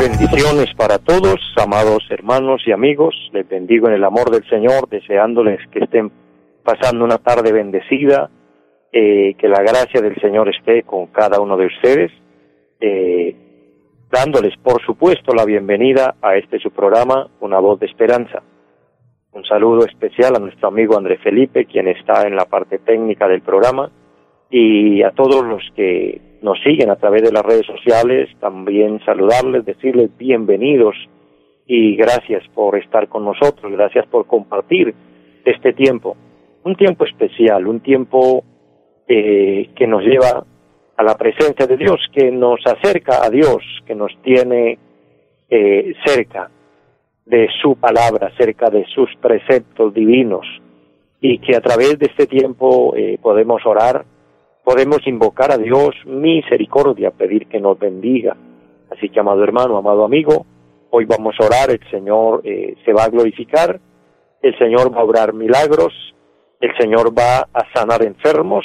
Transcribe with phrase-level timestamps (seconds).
[0.00, 3.14] Bendiciones para todos, amados hermanos y amigos.
[3.32, 6.10] Les bendigo en el amor del Señor, deseándoles que estén
[6.64, 8.30] pasando una tarde bendecida,
[8.92, 12.12] eh, que la gracia del Señor esté con cada uno de ustedes,
[12.80, 13.36] eh,
[14.10, 18.42] dándoles, por supuesto, la bienvenida a este su programa, Una Voz de Esperanza.
[19.32, 23.40] Un saludo especial a nuestro amigo André Felipe, quien está en la parte técnica del
[23.40, 23.90] programa
[24.50, 29.64] y a todos los que nos siguen a través de las redes sociales, también saludarles,
[29.64, 30.94] decirles bienvenidos
[31.66, 34.94] y gracias por estar con nosotros, gracias por compartir
[35.46, 36.14] este tiempo,
[36.64, 38.44] un tiempo especial, un tiempo
[39.08, 40.44] eh, que nos lleva
[40.94, 44.78] a la presencia de Dios, que nos acerca a Dios, que nos tiene
[45.48, 46.50] eh, cerca
[47.24, 50.46] de su palabra, cerca de sus preceptos divinos,
[51.20, 54.04] y que a través de este tiempo eh, podemos orar,
[54.64, 58.36] podemos invocar a Dios misericordia, pedir que nos bendiga.
[58.90, 60.46] Así que, amado hermano, amado amigo,
[60.90, 63.80] hoy vamos a orar, el Señor eh, se va a glorificar,
[64.42, 65.94] el Señor va a obrar milagros,
[66.60, 68.64] el Señor va a sanar enfermos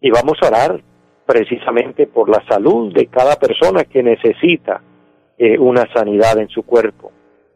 [0.00, 0.80] y vamos a orar
[1.26, 4.82] precisamente por la salud de cada persona que necesita
[5.38, 7.12] eh, una sanidad en su cuerpo,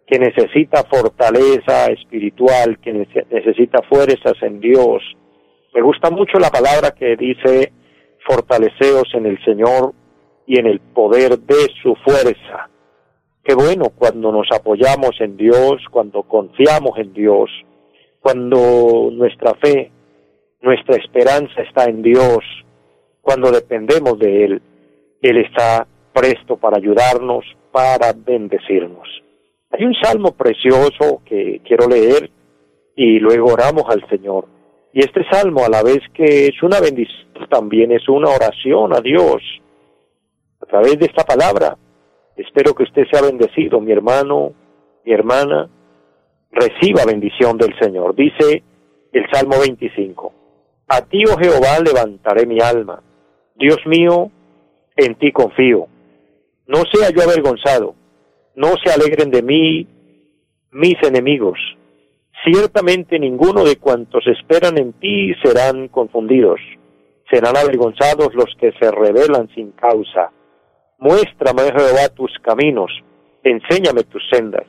[0.08, 2.92] que necesita fortaleza espiritual, que
[3.30, 5.02] necesita fuerzas en Dios,
[5.74, 7.72] me gusta mucho la palabra que dice
[8.26, 9.92] fortaleceos en el Señor
[10.46, 12.70] y en el poder de su fuerza.
[13.44, 17.50] Qué bueno cuando nos apoyamos en Dios, cuando confiamos en Dios,
[18.20, 19.90] cuando nuestra fe,
[20.62, 22.38] nuestra esperanza está en Dios,
[23.20, 24.62] cuando dependemos de Él,
[25.20, 29.06] Él está presto para ayudarnos, para bendecirnos.
[29.70, 32.30] Hay un salmo precioso que quiero leer
[32.96, 34.46] y luego oramos al Señor.
[34.92, 39.00] Y este salmo, a la vez que es una bendición, también es una oración a
[39.00, 39.42] Dios.
[40.60, 41.76] A través de esta palabra,
[42.36, 44.52] espero que usted sea bendecido, mi hermano,
[45.04, 45.68] mi hermana,
[46.50, 48.14] reciba bendición del Señor.
[48.14, 48.62] Dice
[49.12, 50.32] el Salmo 25,
[50.88, 53.02] A ti, oh Jehová, levantaré mi alma.
[53.54, 54.30] Dios mío,
[54.96, 55.86] en ti confío.
[56.66, 57.94] No sea yo avergonzado,
[58.58, 59.86] no se alegren de mí
[60.72, 61.58] mis enemigos
[62.44, 66.60] Ciertamente ninguno de cuantos esperan en ti serán confundidos,
[67.30, 70.30] serán avergonzados los que se rebelan sin causa.
[70.98, 72.92] Muéstrame, Jehová, tus caminos,
[73.42, 74.66] enséñame tus sendas.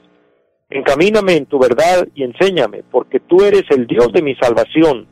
[0.70, 5.08] Encamíname en tu verdad y enséñame, porque tú eres el Dios de mi salvación.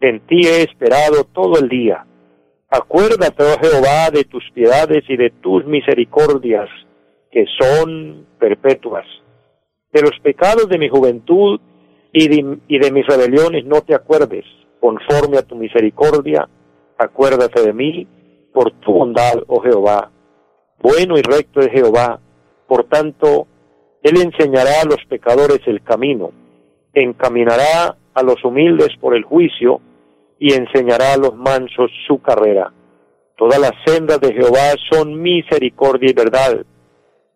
[0.00, 2.04] En ti he esperado todo el día.
[2.70, 6.68] Acuérdate, oh Jehová, de tus piedades y de tus misericordias,
[7.30, 9.06] que son perpetuas.
[9.92, 11.60] De los pecados de mi juventud
[12.12, 14.44] y de, mis rebeliones no te acuerdes,
[14.80, 16.48] conforme a tu misericordia,
[16.96, 18.06] acuérdate de mí
[18.52, 20.10] por tu bondad, oh Jehová.
[20.80, 22.20] Bueno y recto es Jehová,
[22.66, 23.46] por tanto,
[24.02, 26.32] Él enseñará a los pecadores el camino,
[26.92, 29.80] encaminará a los humildes por el juicio
[30.38, 32.72] y enseñará a los mansos su carrera.
[33.36, 36.64] Todas las sendas de Jehová son misericordia y verdad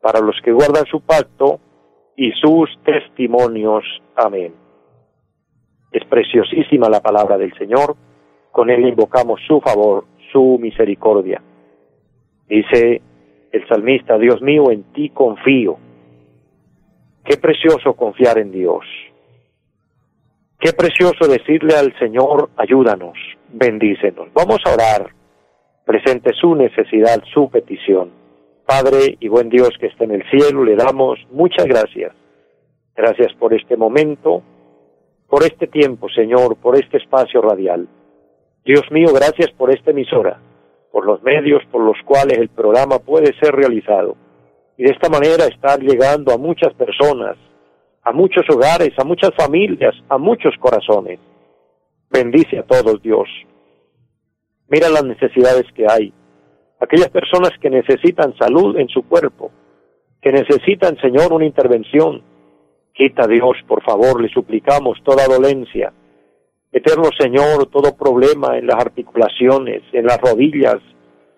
[0.02, 1.60] para los que guardan su pacto
[2.16, 3.84] y sus testimonios.
[4.16, 4.52] Amén.
[5.92, 7.96] Es preciosísima la palabra del Señor,
[8.50, 11.40] con él invocamos su favor, su misericordia.
[12.48, 13.00] Dice
[13.52, 15.78] el salmista, Dios mío, en ti confío.
[17.24, 18.84] Qué precioso confiar en Dios.
[20.58, 23.16] Qué precioso decirle al Señor, ayúdanos,
[23.52, 24.32] bendícenos.
[24.32, 25.10] Vamos a orar,
[25.84, 28.21] presente su necesidad, su petición.
[28.66, 32.12] Padre y buen Dios que está en el cielo, le damos muchas gracias.
[32.94, 34.42] Gracias por este momento,
[35.28, 37.88] por este tiempo, Señor, por este espacio radial.
[38.64, 40.40] Dios mío, gracias por esta emisora,
[40.92, 44.16] por los medios por los cuales el programa puede ser realizado.
[44.76, 47.36] Y de esta manera estar llegando a muchas personas,
[48.02, 51.18] a muchos hogares, a muchas familias, a muchos corazones.
[52.10, 53.28] Bendice a todos, Dios.
[54.68, 56.12] Mira las necesidades que hay.
[56.82, 59.52] Aquellas personas que necesitan salud en su cuerpo,
[60.20, 62.22] que necesitan, Señor, una intervención,
[62.92, 65.92] Quita Dios, por favor, le suplicamos toda dolencia,
[66.72, 70.78] Eterno Señor, todo problema en las articulaciones, en las rodillas,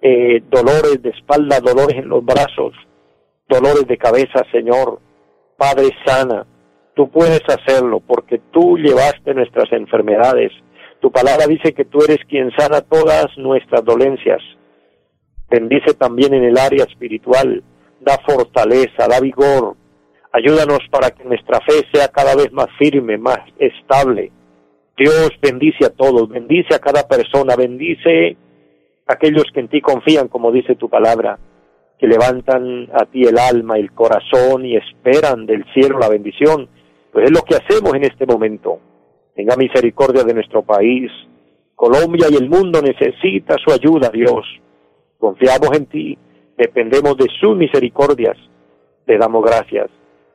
[0.00, 2.72] eh, dolores de espalda, dolores en los brazos,
[3.48, 5.00] dolores de cabeza, Señor.
[5.56, 6.46] Padre sana,
[6.94, 10.52] tú puedes hacerlo porque tú llevaste nuestras enfermedades.
[11.00, 14.40] Tu palabra dice que tú eres quien sana todas nuestras dolencias.
[15.48, 17.62] Bendice también en el área espiritual,
[18.00, 19.76] da fortaleza, da vigor.
[20.32, 24.32] Ayúdanos para que nuestra fe sea cada vez más firme, más estable
[24.96, 28.36] Dios bendice a todos, bendice a cada persona, bendice
[29.06, 31.36] a aquellos que en ti confían, como dice tu palabra,
[31.98, 36.68] que levantan a ti el alma, el corazón y esperan del cielo la bendición.
[37.12, 38.78] Pues es lo que hacemos en este momento.
[39.34, 41.10] Tenga misericordia de nuestro país.
[41.74, 44.46] Colombia y el mundo necesita su ayuda, Dios.
[45.24, 46.18] Confiamos en ti,
[46.54, 48.36] dependemos de sus misericordias.
[49.06, 49.88] Le damos gracias,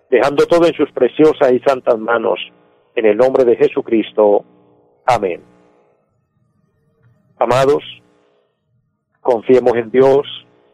[0.10, 2.40] dejando todo en sus preciosas y santas manos
[2.96, 4.44] en el nombre de Jesucristo.
[5.06, 5.44] Amén.
[7.38, 7.84] Amados,
[9.22, 10.26] confiemos en Dios,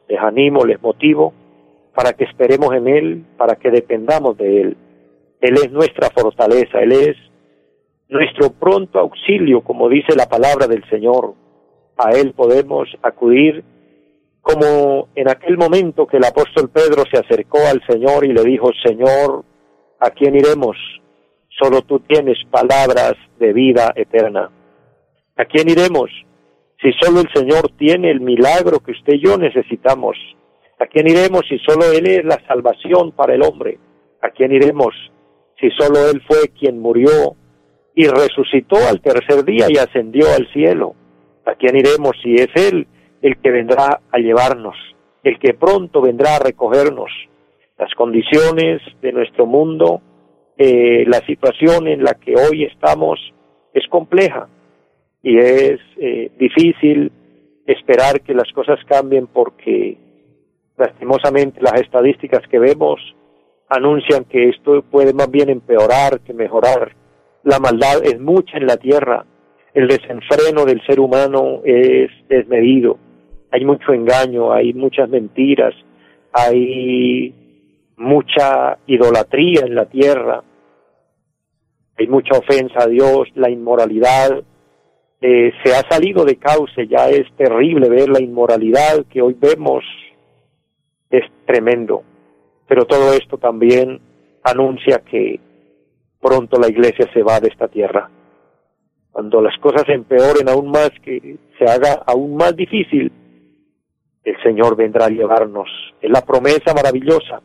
[0.08, 1.34] les animo, les motivo
[1.94, 4.78] para que esperemos en Él, para que dependamos de Él.
[5.42, 7.18] Él es nuestra fortaleza, Él es
[8.08, 11.34] nuestro pronto auxilio, como dice la palabra del Señor.
[11.98, 13.75] A Él podemos acudir
[14.46, 18.70] como en aquel momento que el apóstol Pedro se acercó al Señor y le dijo,
[18.86, 19.44] Señor,
[20.00, 20.78] ¿a quién iremos?
[21.50, 24.52] Solo tú tienes palabras de vida eterna.
[25.36, 26.12] ¿A quién iremos?
[26.80, 30.16] Si solo el Señor tiene el milagro que usted y yo necesitamos.
[30.80, 33.80] ¿A quién iremos si solo Él es la salvación para el hombre?
[34.22, 34.94] ¿A quién iremos
[35.60, 37.36] si solo Él fue quien murió
[37.96, 40.94] y resucitó al tercer día y ascendió al cielo?
[41.46, 42.88] ¿A quién iremos si es Él
[43.26, 44.76] el que vendrá a llevarnos,
[45.24, 47.10] el que pronto vendrá a recogernos?
[47.78, 50.02] Las condiciones de nuestro mundo
[50.58, 53.20] eh, la situación en la que hoy estamos
[53.74, 54.48] es compleja
[55.22, 57.12] y es eh, difícil
[57.66, 59.98] esperar que las cosas cambien porque
[60.78, 63.02] lastimosamente las estadísticas que vemos
[63.68, 66.96] anuncian que esto puede más bien empeorar que mejorar.
[67.44, 69.26] La maldad es mucha en la tierra,
[69.74, 72.98] el desenfreno del ser humano es desmedido,
[73.52, 75.74] hay mucho engaño, hay muchas mentiras,
[76.32, 77.34] hay
[77.98, 80.44] mucha idolatría en la tierra,
[81.98, 84.44] hay mucha ofensa a Dios, la inmoralidad
[85.22, 89.84] eh, se ha salido de cauce, ya es terrible ver la inmoralidad que hoy vemos,
[91.10, 92.04] es tremendo,
[92.68, 94.02] pero todo esto también
[94.44, 95.40] anuncia que
[96.22, 98.10] pronto la iglesia se va de esta tierra.
[99.12, 103.12] Cuando las cosas empeoren aún más, que se haga aún más difícil,
[104.26, 105.70] el Señor vendrá a llevarnos.
[106.02, 107.42] Es la promesa maravillosa.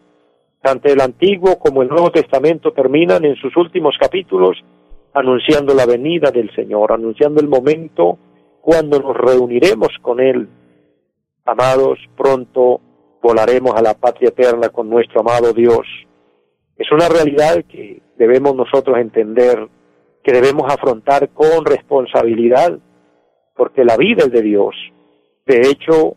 [0.62, 4.58] Tanto el Antiguo como el Nuevo Testamento terminan en sus últimos capítulos
[5.12, 8.18] anunciando la venida del Señor, anunciando el momento
[8.60, 10.48] cuando nos reuniremos con Él.
[11.44, 12.80] Amados, pronto
[13.22, 15.86] volaremos a la patria eterna con nuestro amado Dios.
[16.76, 19.68] Es una realidad que debemos nosotros entender,
[20.22, 22.78] que debemos afrontar con responsabilidad,
[23.56, 24.74] porque la vida es de Dios.
[25.46, 26.16] De hecho,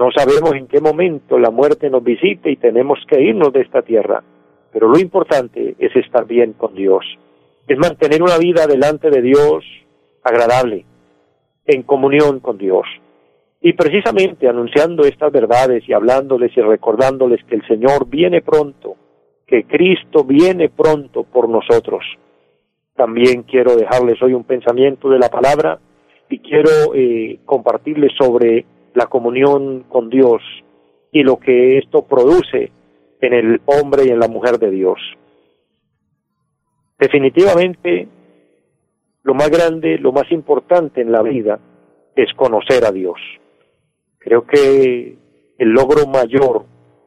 [0.00, 3.82] no sabemos en qué momento la muerte nos visite y tenemos que irnos de esta
[3.82, 4.24] tierra,
[4.72, 7.04] pero lo importante es estar bien con Dios,
[7.68, 9.62] es mantener una vida delante de Dios
[10.22, 10.86] agradable,
[11.66, 12.86] en comunión con Dios.
[13.60, 18.96] Y precisamente anunciando estas verdades y hablándoles y recordándoles que el Señor viene pronto,
[19.46, 22.02] que Cristo viene pronto por nosotros.
[22.96, 25.78] También quiero dejarles hoy un pensamiento de la palabra
[26.30, 30.42] y quiero eh, compartirles sobre la comunión con Dios
[31.12, 32.72] y lo que esto produce
[33.20, 34.98] en el hombre y en la mujer de Dios.
[36.98, 38.08] Definitivamente,
[39.22, 41.58] lo más grande, lo más importante en la vida
[42.14, 43.18] es conocer a Dios.
[44.18, 45.16] Creo que
[45.58, 46.64] el logro mayor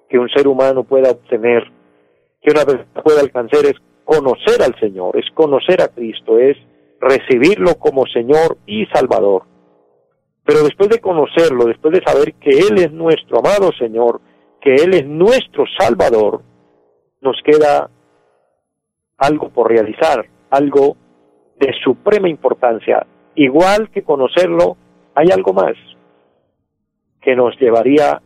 [0.09, 1.63] que un ser humano pueda obtener,
[2.41, 6.57] que una vez pueda alcanzar es conocer al Señor, es conocer a Cristo, es
[6.99, 9.43] recibirlo como Señor y Salvador.
[10.45, 14.19] Pero después de conocerlo, después de saber que Él es nuestro amado Señor,
[14.61, 16.41] que Él es nuestro Salvador,
[17.21, 17.89] nos queda
[19.17, 20.97] algo por realizar, algo
[21.59, 23.05] de suprema importancia.
[23.35, 24.77] Igual que conocerlo,
[25.15, 25.73] hay algo más
[27.21, 28.21] que nos llevaría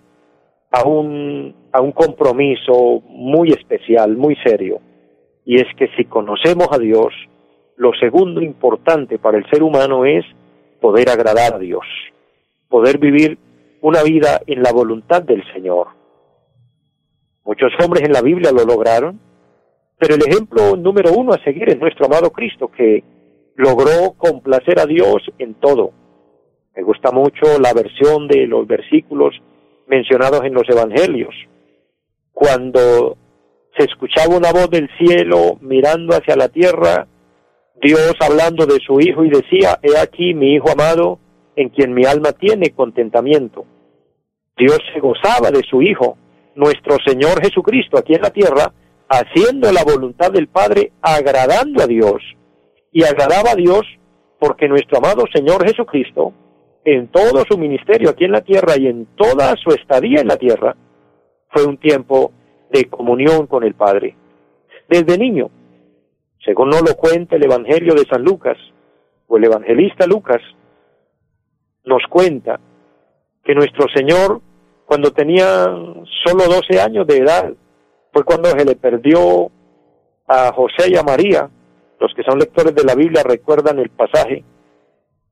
[0.72, 4.80] a un, a un compromiso muy especial, muy serio.
[5.46, 7.14] Y es que si conocemos a Dios,
[7.78, 10.26] lo segundo importante para el ser humano es
[10.80, 11.86] poder agradar a Dios,
[12.70, 13.38] poder vivir
[13.82, 15.88] una vida en la voluntad del Señor.
[17.44, 19.20] Muchos hombres en la Biblia lo lograron,
[19.98, 23.04] pero el ejemplo número uno a seguir es nuestro amado Cristo, que
[23.56, 25.92] logró complacer a Dios en todo.
[26.76, 29.34] Me gusta mucho la versión de los versículos
[29.88, 31.34] mencionados en los evangelios.
[32.34, 33.18] Cuando
[33.76, 37.08] se escuchaba una voz del cielo mirando hacia la tierra,
[37.82, 41.20] Dios hablando de su Hijo y decía, he aquí mi Hijo amado,
[41.56, 43.66] en quien mi alma tiene contentamiento.
[44.58, 46.18] Dios se gozaba de su Hijo,
[46.56, 48.74] nuestro Señor Jesucristo, aquí en la tierra,
[49.08, 52.22] haciendo la voluntad del Padre, agradando a Dios.
[52.92, 53.84] Y agradaba a Dios
[54.40, 56.34] porque nuestro amado Señor Jesucristo,
[56.84, 60.38] en todo su ministerio aquí en la tierra y en toda su estadía en la
[60.38, 60.76] tierra,
[61.50, 62.32] fue un tiempo
[62.72, 64.16] de comunión con el Padre.
[64.90, 65.50] Desde niño,
[66.48, 68.58] según no lo cuenta el Evangelio de San Lucas,
[69.28, 70.42] o el evangelista Lucas,
[71.84, 72.58] nos cuenta
[73.44, 74.40] que nuestro Señor,
[74.86, 75.66] cuando tenía
[76.24, 77.52] solo 12 años de edad,
[78.14, 79.52] fue cuando se le perdió
[80.26, 81.50] a José y a María.
[82.00, 84.46] Los que son lectores de la Biblia recuerdan el pasaje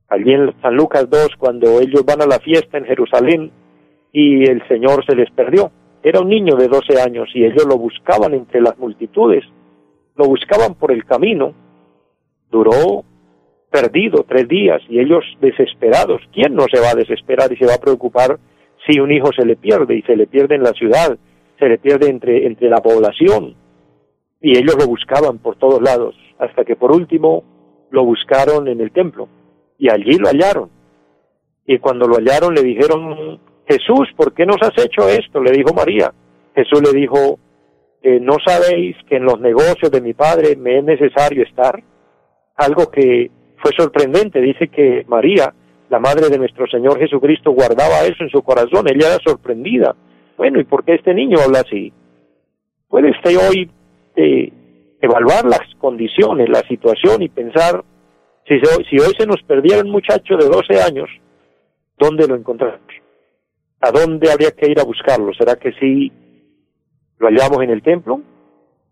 [0.10, 3.53] allí en San Lucas 2, cuando ellos van a la fiesta en Jerusalén
[4.12, 5.72] y el Señor se les perdió.
[6.03, 9.45] Era un niño de 12 años y ellos lo buscaban entre las multitudes
[10.15, 11.53] lo buscaban por el camino,
[12.50, 13.03] duró
[13.69, 16.22] perdido tres días y ellos desesperados.
[16.34, 18.39] ¿Quién no se va a desesperar y se va a preocupar
[18.88, 21.17] si un hijo se le pierde y se le pierde en la ciudad,
[21.60, 23.55] se le pierde entre, entre la población?
[24.41, 27.43] Y ellos lo buscaban por todos lados, hasta que por último
[27.89, 29.27] lo buscaron en el templo
[29.77, 30.69] y allí lo hallaron.
[31.65, 35.41] Y cuando lo hallaron le dijeron, Jesús, ¿por qué nos has hecho esto?
[35.41, 36.13] Le dijo María.
[36.55, 37.39] Jesús le dijo,
[38.21, 41.81] no sabéis que en los negocios de mi padre me es necesario estar.
[42.55, 45.53] Algo que fue sorprendente, dice que María,
[45.89, 49.95] la madre de nuestro Señor Jesucristo, guardaba eso en su corazón, ella era sorprendida.
[50.38, 51.91] Bueno, ¿y por qué este niño habla así?
[52.88, 53.71] Puede usted hoy
[54.15, 54.51] eh,
[55.01, 57.83] evaluar las condiciones, la situación y pensar,
[58.47, 58.59] si,
[58.89, 61.09] si hoy se nos perdiera un muchacho de 12 años,
[61.97, 62.81] ¿dónde lo encontramos?
[63.81, 65.33] ¿A dónde habría que ir a buscarlo?
[65.33, 66.12] ¿Será que sí
[67.17, 68.22] ¿Lo hallamos en el templo?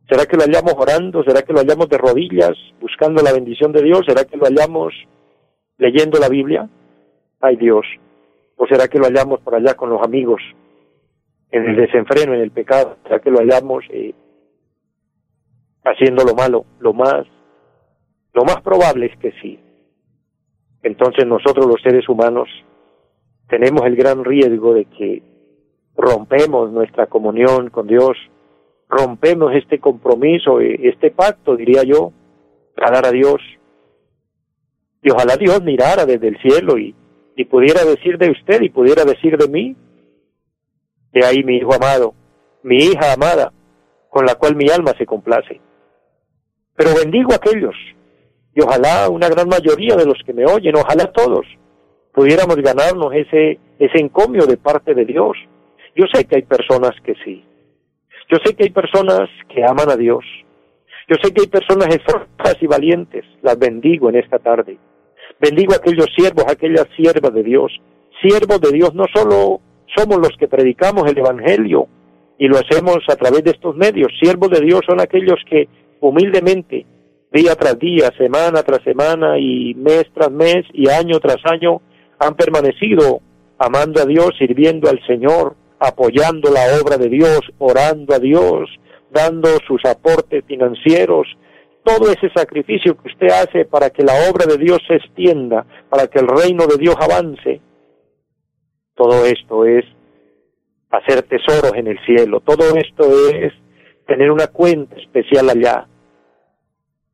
[0.10, 1.24] ¿Será que lo hallamos orando?
[1.24, 4.01] ¿Será que lo hallamos de rodillas buscando la bendición de Dios?
[4.06, 4.94] ¿Será que lo hallamos
[5.77, 6.70] leyendo la Biblia?
[7.42, 7.86] Ay Dios.
[8.58, 10.42] ¿O será que lo hallamos por allá con los amigos
[11.51, 12.98] en el desenfreno, en el pecado?
[13.03, 14.13] ¿Será que lo hallamos eh,
[15.84, 16.65] haciendo lo malo?
[16.80, 17.25] Lo más,
[18.34, 19.60] lo más probable es que sí.
[20.84, 22.50] Entonces nosotros los seres humanos
[23.48, 25.33] tenemos el gran riesgo de que
[26.03, 28.17] rompemos nuestra comunión con Dios,
[28.89, 32.12] rompemos este compromiso, este pacto, diría yo,
[32.75, 33.41] dar a Dios.
[35.01, 36.93] Y ojalá Dios mirara desde el cielo y,
[37.38, 39.75] y pudiera decir de usted y pudiera decir de mí,
[41.13, 42.13] de ahí mi hijo amado,
[42.63, 43.53] mi hija amada,
[44.10, 45.62] con la cual mi alma se complace.
[46.75, 47.75] Pero bendigo a aquellos,
[48.53, 51.45] y ojalá una gran mayoría de los que me oyen, ojalá todos,
[52.13, 55.38] pudiéramos ganarnos ese, ese encomio de parte de Dios,
[55.95, 57.43] yo sé que hay personas que sí.
[58.29, 60.23] Yo sé que hay personas que aman a Dios.
[61.07, 63.25] Yo sé que hay personas esforzadas y valientes.
[63.41, 64.77] Las bendigo en esta tarde.
[65.39, 67.71] Bendigo a aquellos siervos, a aquellas siervas de Dios.
[68.21, 69.62] Siervos de Dios no solo
[69.95, 71.88] somos los que predicamos el Evangelio
[72.38, 74.12] y lo hacemos a través de estos medios.
[74.19, 75.67] Siervos de Dios son aquellos que
[76.00, 76.85] humildemente,
[77.31, 81.81] día tras día, semana tras semana y mes tras mes y año tras año,
[82.19, 83.19] han permanecido
[83.59, 88.70] amando a Dios, sirviendo al Señor, apoyando la obra de Dios, orando a Dios,
[89.12, 91.28] dando sus aportes financieros,
[91.84, 96.08] todo ese sacrificio que usted hace para que la obra de Dios se extienda, para
[96.08, 97.60] que el reino de Dios avance,
[98.96, 99.84] todo esto es
[100.90, 103.04] hacer tesoros en el cielo, todo esto
[103.36, 103.52] es
[104.08, 105.88] tener una cuenta especial allá,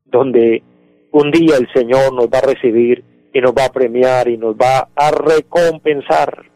[0.04, 0.62] donde
[1.10, 4.54] un día el Señor nos va a recibir y nos va a premiar y nos
[4.54, 6.50] va a recompensar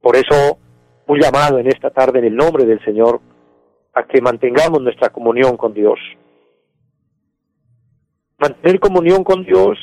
[0.00, 0.58] por eso,
[1.06, 3.20] un llamado en esta tarde en el nombre del Señor
[3.92, 5.98] a que mantengamos nuestra comunión con Dios.
[8.38, 9.78] Mantener comunión con Dios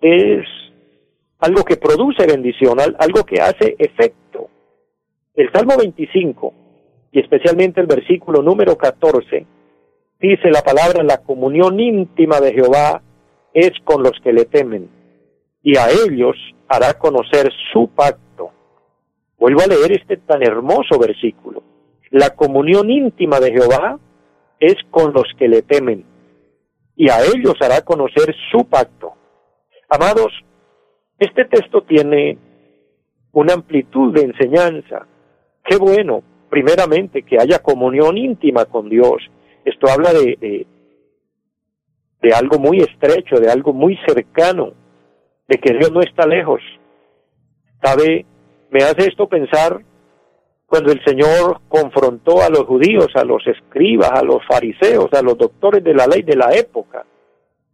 [0.00, 0.46] es
[1.40, 4.48] algo que produce bendición, algo que hace efecto.
[5.34, 6.54] El Salmo 25,
[7.12, 9.46] y especialmente el versículo número 14,
[10.20, 13.02] dice la palabra, la comunión íntima de Jehová
[13.52, 14.88] es con los que le temen,
[15.62, 16.36] y a ellos
[16.68, 18.26] hará conocer su pacto
[19.38, 21.62] Vuelvo a leer este tan hermoso versículo.
[22.10, 23.98] La comunión íntima de Jehová
[24.58, 26.04] es con los que le temen,
[26.94, 29.12] y a ellos hará conocer su pacto.
[29.88, 30.32] Amados,
[31.18, 32.38] este texto tiene
[33.32, 35.06] una amplitud de enseñanza.
[35.64, 39.22] Qué bueno, primeramente, que haya comunión íntima con Dios.
[39.64, 40.66] Esto habla de,
[42.22, 44.72] de algo muy estrecho, de algo muy cercano,
[45.48, 46.62] de que Dios no está lejos.
[47.82, 48.24] ¿Sabe?
[48.70, 49.80] Me hace esto pensar
[50.66, 55.38] cuando el Señor confrontó a los judíos, a los escribas, a los fariseos, a los
[55.38, 57.06] doctores de la ley de la época,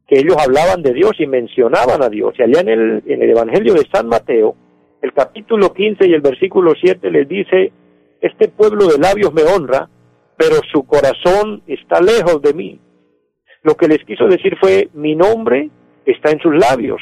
[0.06, 2.34] que ellos hablaban de Dios y mencionaban a Dios.
[2.38, 4.54] Y allá en el, Evangelio de San Mateo,
[5.00, 7.72] el capítulo 15 y el versículo 7 les dice,
[8.20, 9.88] este pueblo de labios me honra,
[10.36, 12.80] pero su corazón está lejos de mí.
[13.62, 15.70] Lo que les quiso decir fue, mi nombre
[16.04, 17.00] está en sus labios.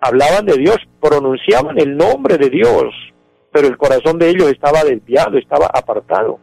[0.00, 2.92] Hablaban de Dios, pronunciaban el nombre de Dios,
[3.54, 6.40] pero el corazón de ellos estaba desviado, estaba apartado.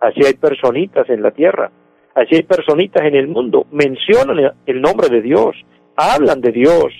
[0.00, 1.70] Así hay personitas en la tierra,
[2.12, 5.54] así hay personitas en el mundo, mencionan el nombre de Dios,
[5.94, 6.92] hablan de Dios,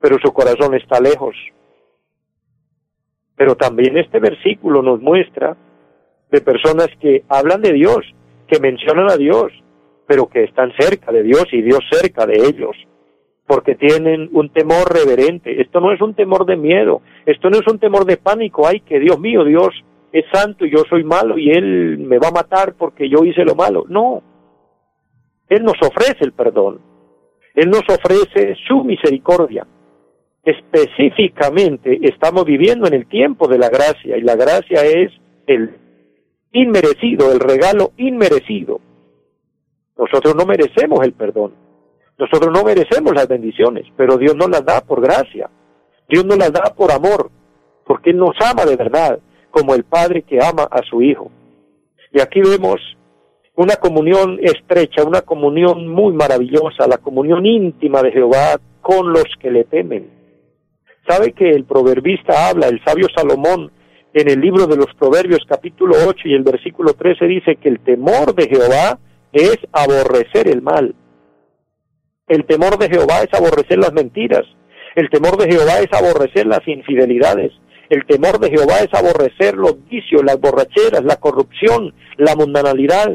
[0.00, 1.36] pero su corazón está lejos.
[3.36, 5.54] Pero también este versículo nos muestra
[6.30, 7.98] de personas que hablan de Dios,
[8.46, 9.52] que mencionan a Dios,
[10.06, 12.74] pero que están cerca de Dios y Dios cerca de ellos
[13.48, 15.60] porque tienen un temor reverente.
[15.60, 18.80] Esto no es un temor de miedo, esto no es un temor de pánico, ay
[18.80, 19.70] que Dios mío, Dios
[20.12, 23.44] es santo y yo soy malo y Él me va a matar porque yo hice
[23.44, 23.86] lo malo.
[23.88, 24.22] No,
[25.48, 26.80] Él nos ofrece el perdón,
[27.54, 29.66] Él nos ofrece su misericordia.
[30.44, 35.10] Específicamente estamos viviendo en el tiempo de la gracia y la gracia es
[35.46, 35.74] el
[36.52, 38.80] inmerecido, el regalo inmerecido.
[39.96, 41.67] Nosotros no merecemos el perdón
[42.18, 45.48] nosotros no merecemos las bendiciones, pero Dios nos las da por gracia.
[46.08, 47.30] Dios nos las da por amor,
[47.86, 49.20] porque Él nos ama de verdad,
[49.50, 51.30] como el Padre que ama a su Hijo.
[52.12, 52.80] Y aquí vemos
[53.54, 59.50] una comunión estrecha, una comunión muy maravillosa, la comunión íntima de Jehová con los que
[59.50, 60.10] le temen.
[61.08, 63.70] ¿Sabe que el proverbista habla, el sabio Salomón,
[64.12, 67.80] en el libro de los Proverbios capítulo 8 y el versículo 13 dice que el
[67.80, 68.98] temor de Jehová
[69.32, 70.94] es aborrecer el mal
[72.28, 74.44] el temor de Jehová es aborrecer las mentiras.
[74.94, 77.52] El temor de Jehová es aborrecer las infidelidades.
[77.88, 83.12] El temor de Jehová es aborrecer los vicios, las borracheras, la corrupción, la mundanalidad,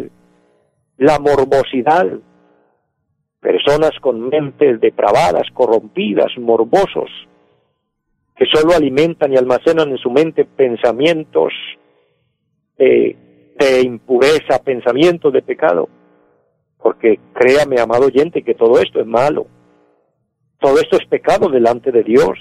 [0.98, 2.08] la morbosidad.
[3.40, 7.12] Personas con mentes depravadas, corrompidas, morbosos,
[8.36, 11.54] que solo alimentan y almacenan en su mente pensamientos
[12.78, 15.88] de impureza, pensamientos de pecado.
[16.84, 19.48] Porque créame, amado oyente, que todo esto es malo.
[20.60, 22.38] Todo esto es pecado delante de Dios.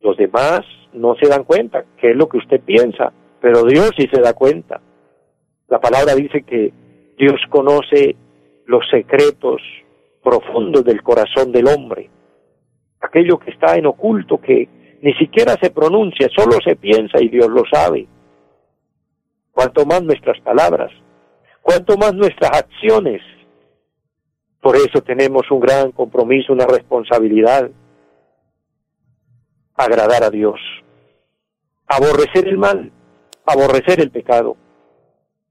[0.00, 0.60] Los demás
[0.94, 4.32] no se dan cuenta qué es lo que usted piensa, pero Dios sí se da
[4.32, 4.80] cuenta.
[5.68, 6.72] La palabra dice que
[7.18, 8.16] Dios conoce
[8.64, 9.60] los secretos
[10.22, 12.08] profundos del corazón del hombre.
[13.00, 14.68] Aquello que está en oculto, que
[15.02, 18.06] ni siquiera se pronuncia, solo se piensa y Dios lo sabe.
[19.52, 20.90] Cuanto más nuestras palabras
[21.62, 23.22] cuanto más nuestras acciones.
[24.60, 27.70] Por eso tenemos un gran compromiso, una responsabilidad,
[29.74, 30.60] agradar a Dios,
[31.86, 32.92] aborrecer el mal,
[33.46, 34.56] aborrecer el pecado.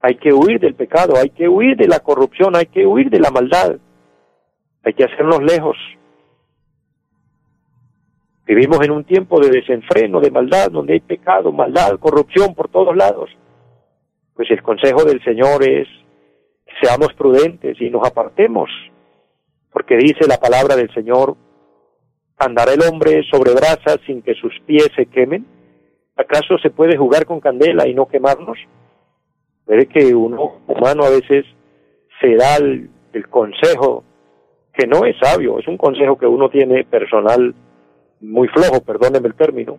[0.00, 3.20] Hay que huir del pecado, hay que huir de la corrupción, hay que huir de
[3.20, 3.76] la maldad,
[4.82, 5.76] hay que hacernos lejos.
[8.46, 12.96] Vivimos en un tiempo de desenfreno, de maldad, donde hay pecado, maldad, corrupción por todos
[12.96, 13.30] lados.
[14.34, 15.86] Pues el consejo del Señor es
[16.82, 18.68] seamos prudentes y nos apartemos,
[19.72, 21.36] porque dice la palabra del Señor,
[22.38, 25.46] ¿andará el hombre sobre brasas sin que sus pies se quemen?
[26.16, 28.58] ¿Acaso se puede jugar con candela y no quemarnos?
[29.66, 31.46] Ve que uno humano a veces
[32.20, 34.04] se da el, el consejo
[34.74, 37.54] que no es sabio, es un consejo que uno tiene personal
[38.20, 39.78] muy flojo, perdónenme el término,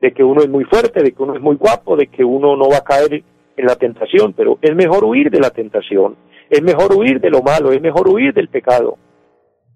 [0.00, 2.56] de que uno es muy fuerte, de que uno es muy guapo, de que uno
[2.56, 3.22] no va a caer
[3.56, 6.16] en la tentación, pero es mejor huir de la tentación,
[6.50, 8.98] es mejor huir de lo malo, es mejor huir del pecado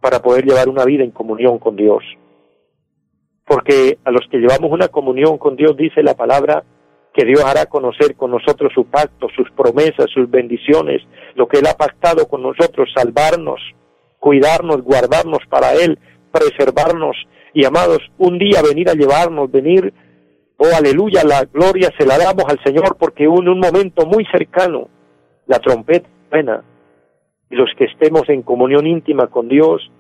[0.01, 2.03] para poder llevar una vida en comunión con Dios.
[3.47, 6.65] Porque a los que llevamos una comunión con Dios dice la palabra
[7.15, 11.01] que Dios hará conocer con nosotros su pacto, sus promesas, sus bendiciones,
[11.37, 13.61] lo que Él ha pactado con nosotros, salvarnos,
[14.19, 15.99] cuidarnos, guardarnos para Él,
[16.33, 17.17] preservarnos
[17.55, 19.95] y amados, un día venir a llevarnos, venir
[20.57, 24.89] Oh, aleluya, la gloria se la damos al Señor porque en un momento muy cercano
[25.47, 26.09] la trompeta
[27.51, 29.90] y los que estemos en comunión íntima con Dios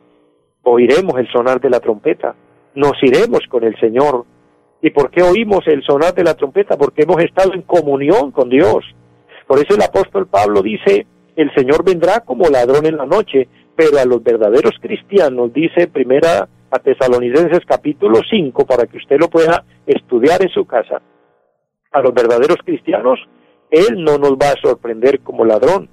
[0.62, 2.34] oiremos el sonar de la trompeta,
[2.74, 4.24] nos iremos con el Señor.
[4.82, 6.76] ¿Y por qué oímos el sonar de la trompeta?
[6.76, 8.84] Porque hemos estado en comunión con Dios.
[9.46, 13.98] Por eso el apóstol Pablo dice, el Señor vendrá como ladrón en la noche, pero
[13.98, 19.64] a los verdaderos cristianos, dice primera a Tesalonicenses capítulo 5 para que usted lo pueda
[19.86, 21.00] estudiar en su casa.
[21.92, 23.20] A los verdaderos cristianos,
[23.70, 25.88] Él no nos va a sorprender como ladrón,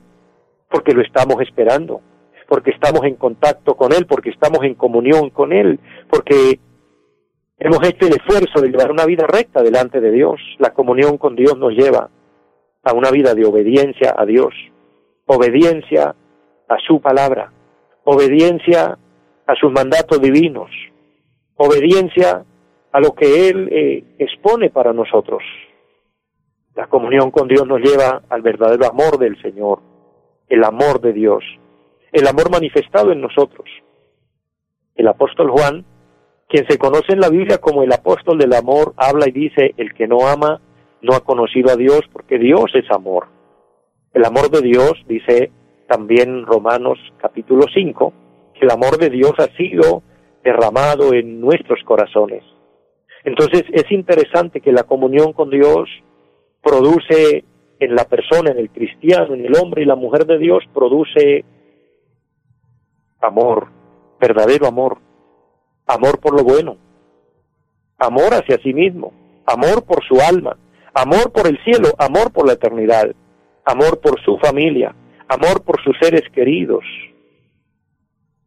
[0.71, 2.01] porque lo estamos esperando,
[2.47, 5.79] porque estamos en contacto con Él, porque estamos en comunión con Él,
[6.09, 6.59] porque
[7.59, 10.39] hemos hecho el esfuerzo de llevar una vida recta delante de Dios.
[10.57, 12.09] La comunión con Dios nos lleva
[12.83, 14.53] a una vida de obediencia a Dios,
[15.25, 16.15] obediencia
[16.67, 17.51] a su palabra,
[18.03, 18.97] obediencia
[19.45, 20.69] a sus mandatos divinos,
[21.55, 22.43] obediencia
[22.91, 25.43] a lo que Él eh, expone para nosotros.
[26.75, 29.90] La comunión con Dios nos lleva al verdadero amor del Señor,
[30.51, 31.43] el amor de Dios,
[32.11, 33.69] el amor manifestado en nosotros.
[34.95, 35.85] El apóstol Juan,
[36.49, 39.93] quien se conoce en la Biblia como el apóstol del amor, habla y dice, el
[39.93, 40.59] que no ama
[41.01, 43.27] no ha conocido a Dios porque Dios es amor.
[44.13, 45.51] El amor de Dios, dice
[45.87, 48.13] también Romanos capítulo 5,
[48.53, 50.03] que el amor de Dios ha sido
[50.43, 52.43] derramado en nuestros corazones.
[53.23, 55.89] Entonces es interesante que la comunión con Dios
[56.61, 57.45] produce
[57.85, 61.43] en la persona, en el cristiano, en el hombre y la mujer de Dios, produce
[63.19, 63.69] amor,
[64.19, 64.99] verdadero amor,
[65.87, 66.77] amor por lo bueno,
[67.97, 69.13] amor hacia sí mismo,
[69.45, 70.57] amor por su alma,
[70.93, 73.15] amor por el cielo, amor por la eternidad,
[73.65, 74.95] amor por su familia,
[75.27, 76.83] amor por sus seres queridos,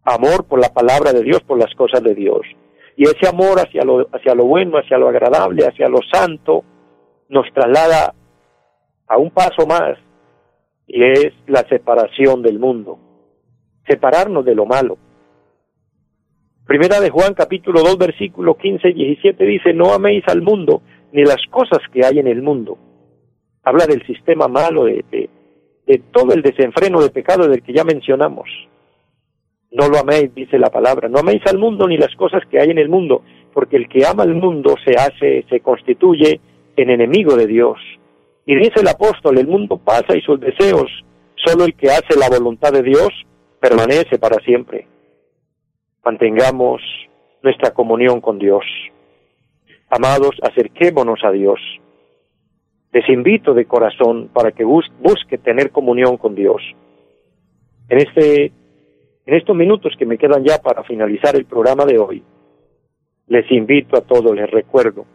[0.05, 2.42] amor por la palabra de Dios, por las cosas de Dios.
[2.97, 6.62] Y ese amor hacia lo, hacia lo bueno, hacia lo agradable, hacia lo santo,
[7.29, 8.14] nos traslada
[9.07, 9.99] a un paso más,
[10.87, 12.99] y es la separación del mundo
[13.87, 14.99] separarnos de lo malo.
[16.67, 21.23] Primera de Juan capítulo 2 versículo 15 y 17 dice, no améis al mundo ni
[21.23, 22.79] las cosas que hay en el mundo.
[23.62, 25.05] Habla del sistema malo, de,
[25.87, 28.49] de, todo el desenfreno de pecado del que ya mencionamos.
[29.71, 32.71] No lo améis, dice la palabra, no améis al mundo ni las cosas que hay
[32.71, 36.40] en el mundo, porque el que ama al mundo se hace, se constituye
[36.77, 37.79] en enemigo de Dios.
[38.46, 40.90] Y dice el apóstol, el mundo pasa y sus deseos,
[41.37, 43.09] solo el que hace la voluntad de Dios
[43.61, 44.87] permanece para siempre.
[46.04, 46.83] Mantengamos
[47.42, 48.64] nuestra comunión con Dios.
[49.88, 51.61] Amados, acerquémonos a Dios.
[52.92, 56.62] Les invito de corazón para que busque tener comunión con Dios.
[57.88, 58.52] En este
[59.26, 62.22] en estos minutos que me quedan ya para finalizar el programa de hoy,
[63.26, 65.07] les invito a todos, les recuerdo,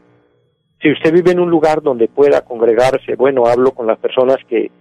[0.82, 4.72] si usted vive en un lugar donde pueda congregarse, bueno, hablo con las personas que,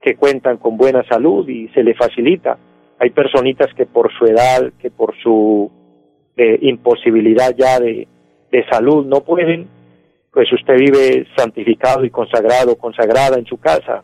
[0.00, 2.58] que cuentan con buena salud y se le facilita
[2.98, 5.70] hay personitas que por su edad, que por su
[6.36, 8.08] eh, imposibilidad ya de,
[8.50, 9.68] de salud no pueden,
[10.32, 14.02] pues usted vive santificado y consagrado, consagrada en su casa,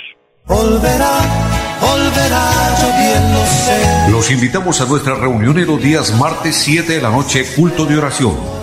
[4.11, 7.97] Los invitamos a nuestra reunión en los días martes 7 de la noche, culto de
[7.97, 8.62] oración.